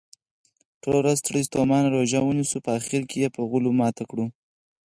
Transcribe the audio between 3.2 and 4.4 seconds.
یې په غولو ماته کړو.